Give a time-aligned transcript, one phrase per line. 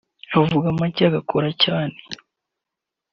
[0.39, 1.95] avuga make agakora cyane